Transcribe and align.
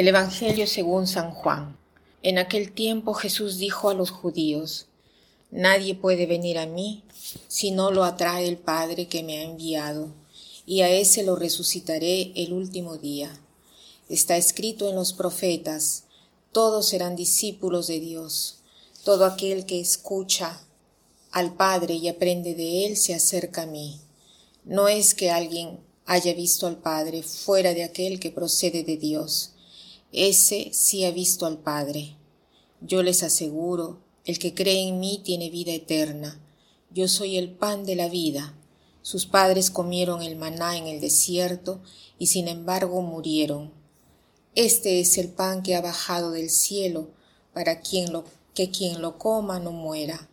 Del 0.00 0.08
Evangelio 0.08 0.66
según 0.66 1.06
San 1.06 1.30
Juan. 1.30 1.76
En 2.22 2.38
aquel 2.38 2.72
tiempo 2.72 3.12
Jesús 3.12 3.58
dijo 3.58 3.90
a 3.90 3.94
los 3.94 4.10
judíos, 4.10 4.86
Nadie 5.50 5.94
puede 5.94 6.24
venir 6.24 6.56
a 6.56 6.64
mí 6.64 7.04
si 7.48 7.70
no 7.70 7.90
lo 7.90 8.04
atrae 8.04 8.48
el 8.48 8.56
Padre 8.56 9.08
que 9.08 9.22
me 9.22 9.36
ha 9.36 9.42
enviado, 9.42 10.08
y 10.64 10.80
a 10.80 10.88
ese 10.88 11.22
lo 11.22 11.36
resucitaré 11.36 12.32
el 12.34 12.54
último 12.54 12.96
día. 12.96 13.38
Está 14.08 14.38
escrito 14.38 14.88
en 14.88 14.96
los 14.96 15.12
profetas, 15.12 16.04
todos 16.50 16.88
serán 16.88 17.14
discípulos 17.14 17.86
de 17.86 18.00
Dios. 18.00 18.60
Todo 19.04 19.26
aquel 19.26 19.66
que 19.66 19.80
escucha 19.80 20.62
al 21.30 21.52
Padre 21.52 21.96
y 21.96 22.08
aprende 22.08 22.54
de 22.54 22.86
Él 22.86 22.96
se 22.96 23.12
acerca 23.12 23.64
a 23.64 23.66
mí. 23.66 24.00
No 24.64 24.88
es 24.88 25.14
que 25.14 25.30
alguien 25.30 25.78
haya 26.06 26.32
visto 26.32 26.66
al 26.66 26.78
Padre 26.78 27.22
fuera 27.22 27.74
de 27.74 27.84
aquel 27.84 28.18
que 28.18 28.30
procede 28.30 28.82
de 28.82 28.96
Dios 28.96 29.56
ese 30.12 30.70
sí 30.72 31.04
ha 31.04 31.12
visto 31.12 31.46
al 31.46 31.58
Padre. 31.58 32.16
Yo 32.80 33.02
les 33.02 33.22
aseguro, 33.22 34.00
el 34.24 34.38
que 34.38 34.54
cree 34.54 34.88
en 34.88 34.98
mí 34.98 35.20
tiene 35.24 35.50
vida 35.50 35.72
eterna. 35.72 36.40
Yo 36.90 37.06
soy 37.06 37.36
el 37.36 37.50
pan 37.50 37.84
de 37.84 37.94
la 37.94 38.08
vida. 38.08 38.54
Sus 39.02 39.26
padres 39.26 39.70
comieron 39.70 40.22
el 40.22 40.36
maná 40.36 40.76
en 40.76 40.88
el 40.88 41.00
desierto 41.00 41.80
y 42.18 42.26
sin 42.26 42.48
embargo 42.48 43.02
murieron. 43.02 43.72
Este 44.56 45.00
es 45.00 45.16
el 45.16 45.28
pan 45.28 45.62
que 45.62 45.76
ha 45.76 45.80
bajado 45.80 46.32
del 46.32 46.50
cielo 46.50 47.10
para 47.52 47.80
quien 47.80 48.12
lo, 48.12 48.24
que 48.52 48.70
quien 48.70 49.00
lo 49.00 49.16
coma 49.16 49.60
no 49.60 49.70
muera. 49.70 50.28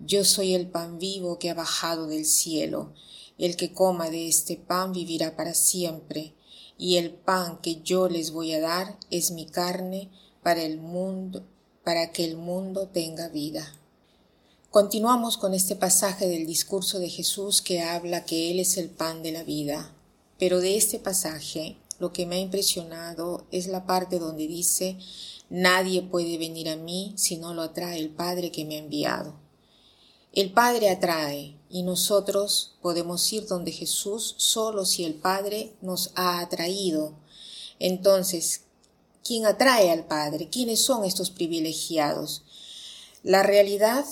Yo 0.00 0.24
soy 0.24 0.54
el 0.54 0.66
pan 0.66 0.98
vivo 0.98 1.38
que 1.38 1.50
ha 1.50 1.54
bajado 1.54 2.08
del 2.08 2.26
cielo. 2.26 2.92
El 3.38 3.56
que 3.56 3.72
coma 3.72 4.10
de 4.10 4.28
este 4.28 4.56
pan 4.56 4.92
vivirá 4.92 5.36
para 5.36 5.54
siempre 5.54 6.34
y 6.82 6.96
el 6.96 7.12
pan 7.12 7.58
que 7.62 7.80
yo 7.82 8.08
les 8.08 8.32
voy 8.32 8.52
a 8.54 8.60
dar 8.60 8.98
es 9.08 9.30
mi 9.30 9.46
carne 9.46 10.10
para 10.42 10.64
el 10.64 10.78
mundo, 10.78 11.46
para 11.84 12.10
que 12.10 12.24
el 12.24 12.36
mundo 12.36 12.88
tenga 12.88 13.28
vida. 13.28 13.72
Continuamos 14.68 15.36
con 15.36 15.54
este 15.54 15.76
pasaje 15.76 16.26
del 16.26 16.44
discurso 16.44 16.98
de 16.98 17.08
Jesús 17.08 17.62
que 17.62 17.82
habla 17.82 18.24
que 18.24 18.50
Él 18.50 18.58
es 18.58 18.78
el 18.78 18.90
pan 18.90 19.22
de 19.22 19.30
la 19.30 19.44
vida. 19.44 19.94
Pero 20.40 20.58
de 20.58 20.76
este 20.76 20.98
pasaje 20.98 21.76
lo 22.00 22.12
que 22.12 22.26
me 22.26 22.34
ha 22.34 22.40
impresionado 22.40 23.46
es 23.52 23.68
la 23.68 23.86
parte 23.86 24.18
donde 24.18 24.48
dice 24.48 24.98
Nadie 25.50 26.02
puede 26.02 26.36
venir 26.36 26.68
a 26.68 26.74
mí 26.74 27.12
si 27.16 27.36
no 27.36 27.54
lo 27.54 27.62
atrae 27.62 28.00
el 28.00 28.10
Padre 28.10 28.50
que 28.50 28.64
me 28.64 28.74
ha 28.74 28.78
enviado. 28.80 29.36
El 30.32 30.50
Padre 30.50 30.90
atrae 30.90 31.54
y 31.72 31.82
nosotros 31.84 32.74
podemos 32.82 33.32
ir 33.32 33.46
donde 33.46 33.72
Jesús 33.72 34.34
solo 34.36 34.84
si 34.84 35.04
el 35.04 35.14
Padre 35.14 35.72
nos 35.80 36.12
ha 36.14 36.40
atraído. 36.40 37.14
Entonces, 37.78 38.64
¿quién 39.24 39.46
atrae 39.46 39.90
al 39.90 40.04
Padre? 40.04 40.50
¿Quiénes 40.50 40.84
son 40.84 41.06
estos 41.06 41.30
privilegiados? 41.30 42.44
La 43.22 43.42
realidad 43.42 44.04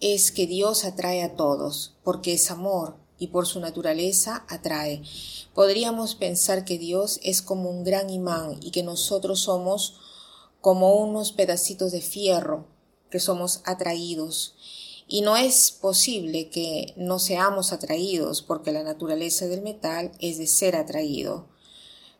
es 0.00 0.32
que 0.32 0.46
Dios 0.46 0.84
atrae 0.84 1.22
a 1.22 1.36
todos, 1.36 1.96
porque 2.02 2.32
es 2.32 2.50
amor 2.50 2.96
y 3.18 3.26
por 3.26 3.46
su 3.46 3.60
naturaleza 3.60 4.46
atrae. 4.48 5.02
Podríamos 5.54 6.14
pensar 6.14 6.64
que 6.64 6.78
Dios 6.78 7.20
es 7.22 7.42
como 7.42 7.68
un 7.68 7.84
gran 7.84 8.08
imán 8.08 8.58
y 8.62 8.70
que 8.70 8.82
nosotros 8.82 9.40
somos 9.40 9.96
como 10.62 10.94
unos 10.94 11.32
pedacitos 11.32 11.92
de 11.92 12.00
fierro 12.00 12.66
que 13.10 13.20
somos 13.20 13.60
atraídos. 13.66 14.54
Y 15.12 15.22
no 15.22 15.36
es 15.36 15.72
posible 15.72 16.50
que 16.50 16.94
no 16.96 17.18
seamos 17.18 17.72
atraídos 17.72 18.42
porque 18.42 18.70
la 18.70 18.84
naturaleza 18.84 19.48
del 19.48 19.60
metal 19.60 20.12
es 20.20 20.38
de 20.38 20.46
ser 20.46 20.76
atraído. 20.76 21.48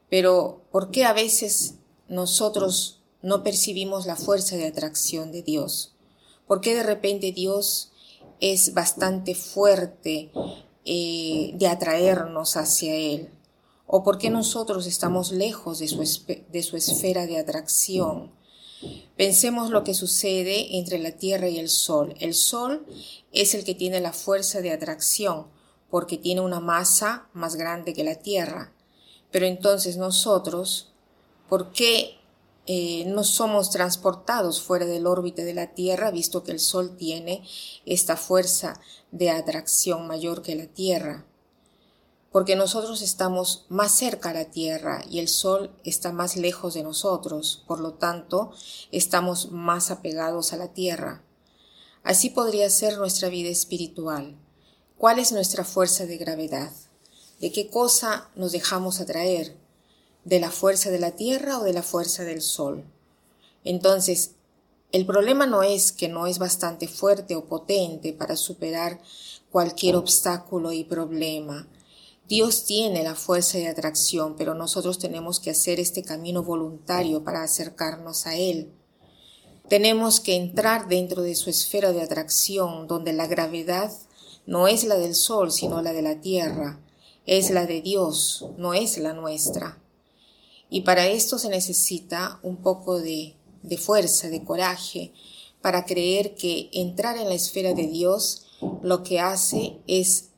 Pero 0.08 0.64
¿por 0.72 0.90
qué 0.90 1.04
a 1.04 1.12
veces 1.12 1.74
nosotros 2.08 3.00
no 3.22 3.44
percibimos 3.44 4.06
la 4.06 4.16
fuerza 4.16 4.56
de 4.56 4.66
atracción 4.66 5.30
de 5.30 5.42
Dios? 5.42 5.94
¿Por 6.48 6.60
qué 6.60 6.74
de 6.74 6.82
repente 6.82 7.30
Dios 7.30 7.92
es 8.40 8.74
bastante 8.74 9.36
fuerte 9.36 10.32
eh, 10.84 11.52
de 11.54 11.68
atraernos 11.68 12.56
hacia 12.56 12.96
Él? 12.96 13.30
¿O 13.86 14.02
por 14.02 14.18
qué 14.18 14.30
nosotros 14.30 14.88
estamos 14.88 15.30
lejos 15.30 15.78
de 15.78 15.86
su, 15.86 16.00
de 16.26 16.62
su 16.64 16.76
esfera 16.76 17.26
de 17.26 17.38
atracción? 17.38 18.32
Pensemos 19.20 19.68
lo 19.68 19.84
que 19.84 19.92
sucede 19.92 20.78
entre 20.78 20.98
la 20.98 21.10
Tierra 21.10 21.46
y 21.46 21.58
el 21.58 21.68
Sol. 21.68 22.14
El 22.20 22.32
Sol 22.32 22.86
es 23.32 23.52
el 23.52 23.64
que 23.64 23.74
tiene 23.74 24.00
la 24.00 24.14
fuerza 24.14 24.62
de 24.62 24.72
atracción 24.72 25.48
porque 25.90 26.16
tiene 26.16 26.40
una 26.40 26.58
masa 26.58 27.28
más 27.34 27.56
grande 27.56 27.92
que 27.92 28.02
la 28.02 28.14
Tierra. 28.14 28.72
Pero 29.30 29.44
entonces 29.44 29.98
nosotros, 29.98 30.94
¿por 31.50 31.70
qué 31.72 32.16
eh, 32.66 33.04
no 33.08 33.22
somos 33.22 33.68
transportados 33.68 34.62
fuera 34.62 34.86
del 34.86 35.06
órbita 35.06 35.42
de 35.42 35.52
la 35.52 35.74
Tierra, 35.74 36.10
visto 36.10 36.42
que 36.42 36.52
el 36.52 36.58
Sol 36.58 36.96
tiene 36.96 37.46
esta 37.84 38.16
fuerza 38.16 38.80
de 39.10 39.28
atracción 39.28 40.06
mayor 40.06 40.40
que 40.40 40.56
la 40.56 40.66
Tierra? 40.66 41.26
Porque 42.30 42.54
nosotros 42.54 43.02
estamos 43.02 43.66
más 43.68 43.92
cerca 43.92 44.30
a 44.30 44.34
la 44.34 44.44
Tierra 44.46 45.02
y 45.10 45.18
el 45.18 45.28
Sol 45.28 45.72
está 45.84 46.12
más 46.12 46.36
lejos 46.36 46.74
de 46.74 46.82
nosotros, 46.82 47.64
por 47.66 47.80
lo 47.80 47.94
tanto, 47.94 48.52
estamos 48.92 49.50
más 49.50 49.90
apegados 49.90 50.52
a 50.52 50.56
la 50.56 50.68
Tierra. 50.68 51.22
Así 52.04 52.30
podría 52.30 52.70
ser 52.70 52.98
nuestra 52.98 53.28
vida 53.28 53.48
espiritual. 53.48 54.36
¿Cuál 54.96 55.18
es 55.18 55.32
nuestra 55.32 55.64
fuerza 55.64 56.06
de 56.06 56.18
gravedad? 56.18 56.70
¿De 57.40 57.50
qué 57.50 57.68
cosa 57.68 58.28
nos 58.36 58.52
dejamos 58.52 59.00
atraer? 59.00 59.56
¿De 60.24 60.38
la 60.38 60.50
fuerza 60.50 60.90
de 60.90 60.98
la 60.98 61.12
Tierra 61.12 61.58
o 61.58 61.64
de 61.64 61.72
la 61.72 61.82
fuerza 61.82 62.24
del 62.24 62.42
Sol? 62.42 62.84
Entonces, 63.64 64.32
el 64.92 65.04
problema 65.04 65.46
no 65.46 65.62
es 65.62 65.92
que 65.92 66.08
no 66.08 66.26
es 66.26 66.38
bastante 66.38 66.86
fuerte 66.86 67.34
o 67.34 67.44
potente 67.44 68.12
para 68.12 68.36
superar 68.36 69.00
cualquier 69.50 69.96
obstáculo 69.96 70.72
y 70.72 70.84
problema, 70.84 71.66
Dios 72.30 72.64
tiene 72.64 73.02
la 73.02 73.16
fuerza 73.16 73.58
de 73.58 73.66
atracción, 73.66 74.36
pero 74.36 74.54
nosotros 74.54 75.00
tenemos 75.00 75.40
que 75.40 75.50
hacer 75.50 75.80
este 75.80 76.04
camino 76.04 76.44
voluntario 76.44 77.24
para 77.24 77.42
acercarnos 77.42 78.24
a 78.28 78.36
Él. 78.36 78.70
Tenemos 79.68 80.20
que 80.20 80.36
entrar 80.36 80.86
dentro 80.86 81.22
de 81.22 81.34
su 81.34 81.50
esfera 81.50 81.90
de 81.90 82.02
atracción, 82.02 82.86
donde 82.86 83.12
la 83.12 83.26
gravedad 83.26 83.90
no 84.46 84.68
es 84.68 84.84
la 84.84 84.94
del 84.94 85.16
Sol, 85.16 85.50
sino 85.50 85.82
la 85.82 85.92
de 85.92 86.02
la 86.02 86.20
Tierra, 86.20 86.78
es 87.26 87.50
la 87.50 87.66
de 87.66 87.82
Dios, 87.82 88.46
no 88.56 88.74
es 88.74 88.96
la 88.98 89.12
nuestra. 89.12 89.82
Y 90.70 90.82
para 90.82 91.08
esto 91.08 91.36
se 91.36 91.48
necesita 91.48 92.38
un 92.44 92.58
poco 92.58 93.00
de, 93.00 93.34
de 93.64 93.76
fuerza, 93.76 94.28
de 94.28 94.44
coraje, 94.44 95.12
para 95.60 95.84
creer 95.84 96.36
que 96.36 96.70
entrar 96.72 97.16
en 97.16 97.28
la 97.28 97.34
esfera 97.34 97.74
de 97.74 97.88
Dios 97.88 98.46
lo 98.82 99.02
que 99.02 99.18
hace 99.18 99.78
es 99.88 100.28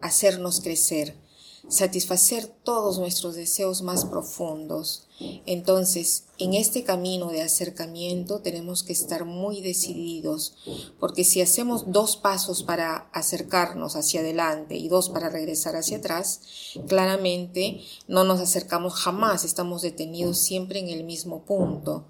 hacernos 0.00 0.60
crecer, 0.60 1.24
satisfacer 1.68 2.46
todos 2.46 2.98
nuestros 2.98 3.34
deseos 3.34 3.82
más 3.82 4.04
profundos. 4.04 5.08
Entonces, 5.46 6.24
en 6.38 6.54
este 6.54 6.84
camino 6.84 7.28
de 7.30 7.42
acercamiento 7.42 8.40
tenemos 8.40 8.82
que 8.82 8.92
estar 8.92 9.24
muy 9.24 9.62
decididos, 9.62 10.54
porque 11.00 11.24
si 11.24 11.40
hacemos 11.40 11.90
dos 11.90 12.16
pasos 12.16 12.62
para 12.62 13.08
acercarnos 13.12 13.96
hacia 13.96 14.20
adelante 14.20 14.76
y 14.76 14.88
dos 14.88 15.08
para 15.08 15.30
regresar 15.30 15.74
hacia 15.74 15.98
atrás, 15.98 16.40
claramente 16.86 17.80
no 18.06 18.24
nos 18.24 18.40
acercamos 18.40 18.94
jamás, 18.94 19.44
estamos 19.44 19.82
detenidos 19.82 20.38
siempre 20.38 20.80
en 20.80 20.88
el 20.88 21.04
mismo 21.04 21.44
punto. 21.44 22.06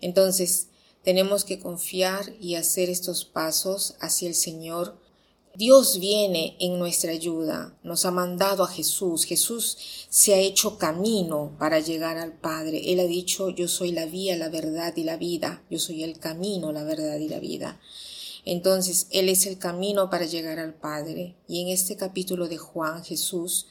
Entonces, 0.00 0.68
tenemos 1.02 1.44
que 1.44 1.58
confiar 1.58 2.34
y 2.40 2.54
hacer 2.54 2.90
estos 2.90 3.24
pasos 3.24 3.94
hacia 4.00 4.28
el 4.28 4.34
Señor 4.34 4.96
Dios 5.56 6.00
viene 6.00 6.54
en 6.60 6.78
nuestra 6.78 7.12
ayuda, 7.12 7.74
nos 7.82 8.04
ha 8.04 8.10
mandado 8.10 8.62
a 8.62 8.68
Jesús, 8.68 9.24
Jesús 9.24 9.78
se 10.10 10.34
ha 10.34 10.38
hecho 10.38 10.76
camino 10.76 11.56
para 11.58 11.80
llegar 11.80 12.18
al 12.18 12.34
Padre. 12.34 12.92
Él 12.92 13.00
ha 13.00 13.06
dicho, 13.06 13.48
yo 13.48 13.66
soy 13.66 13.92
la 13.92 14.04
vía, 14.04 14.36
la 14.36 14.50
verdad 14.50 14.92
y 14.96 15.04
la 15.04 15.16
vida, 15.16 15.64
yo 15.70 15.78
soy 15.78 16.02
el 16.02 16.18
camino, 16.18 16.72
la 16.72 16.84
verdad 16.84 17.16
y 17.16 17.30
la 17.30 17.38
vida. 17.38 17.80
Entonces, 18.44 19.06
Él 19.10 19.30
es 19.30 19.46
el 19.46 19.56
camino 19.56 20.10
para 20.10 20.26
llegar 20.26 20.58
al 20.58 20.74
Padre. 20.74 21.36
Y 21.48 21.62
en 21.62 21.68
este 21.68 21.96
capítulo 21.96 22.48
de 22.48 22.58
Juan, 22.58 23.02
Jesús 23.02 23.66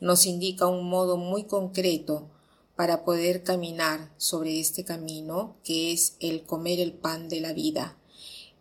nos 0.00 0.26
indica 0.26 0.66
un 0.66 0.88
modo 0.90 1.16
muy 1.16 1.44
concreto 1.44 2.28
para 2.74 3.04
poder 3.04 3.44
caminar 3.44 4.12
sobre 4.16 4.58
este 4.58 4.84
camino, 4.84 5.56
que 5.62 5.92
es 5.92 6.16
el 6.18 6.42
comer 6.42 6.80
el 6.80 6.94
pan 6.94 7.28
de 7.28 7.40
la 7.40 7.52
vida 7.52 7.97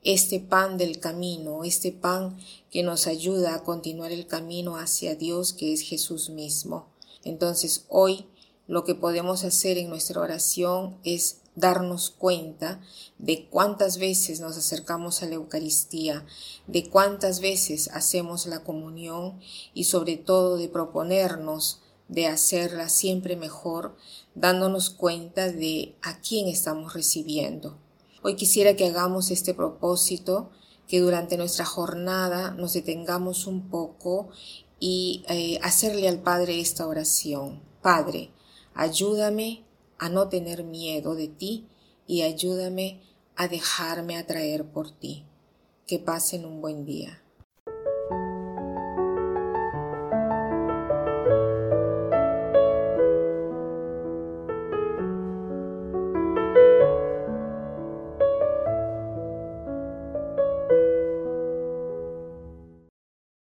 este 0.07 0.39
pan 0.39 0.77
del 0.77 1.01
camino, 1.01 1.65
este 1.65 1.91
pan 1.91 2.37
que 2.71 2.81
nos 2.81 3.07
ayuda 3.07 3.53
a 3.53 3.63
continuar 3.63 4.13
el 4.13 4.25
camino 4.25 4.77
hacia 4.77 5.15
Dios 5.15 5.51
que 5.51 5.73
es 5.73 5.81
Jesús 5.81 6.29
mismo. 6.29 6.87
Entonces 7.25 7.83
hoy 7.89 8.25
lo 8.67 8.85
que 8.85 8.95
podemos 8.95 9.43
hacer 9.43 9.77
en 9.77 9.89
nuestra 9.89 10.21
oración 10.21 10.97
es 11.03 11.41
darnos 11.55 12.09
cuenta 12.09 12.79
de 13.17 13.49
cuántas 13.49 13.97
veces 13.97 14.39
nos 14.39 14.55
acercamos 14.55 15.23
a 15.23 15.25
la 15.25 15.35
Eucaristía, 15.35 16.25
de 16.67 16.89
cuántas 16.89 17.41
veces 17.41 17.89
hacemos 17.91 18.45
la 18.45 18.63
comunión 18.63 19.41
y 19.73 19.83
sobre 19.83 20.15
todo 20.15 20.55
de 20.55 20.69
proponernos 20.69 21.81
de 22.07 22.27
hacerla 22.27 22.87
siempre 22.87 23.35
mejor, 23.35 23.97
dándonos 24.35 24.89
cuenta 24.89 25.51
de 25.51 25.97
a 26.01 26.21
quién 26.21 26.47
estamos 26.47 26.93
recibiendo. 26.93 27.77
Hoy 28.27 28.35
quisiera 28.35 28.75
que 28.75 28.85
hagamos 28.85 29.31
este 29.31 29.53
propósito, 29.53 30.49
que 30.85 30.99
durante 30.99 31.37
nuestra 31.37 31.63
jornada 31.63 32.51
nos 32.51 32.73
detengamos 32.73 33.47
un 33.47 33.69
poco 33.69 34.27
y 34.81 35.23
eh, 35.29 35.61
hacerle 35.63 36.09
al 36.09 36.19
Padre 36.19 36.59
esta 36.59 36.85
oración. 36.87 37.63
Padre, 37.81 38.31
ayúdame 38.73 39.63
a 39.97 40.09
no 40.09 40.27
tener 40.27 40.65
miedo 40.65 41.15
de 41.15 41.29
ti 41.29 41.69
y 42.05 42.23
ayúdame 42.23 43.01
a 43.37 43.47
dejarme 43.47 44.17
atraer 44.17 44.65
por 44.65 44.91
ti. 44.91 45.25
Que 45.85 45.97
pasen 45.97 46.43
un 46.43 46.59
buen 46.59 46.83
día. 46.83 47.23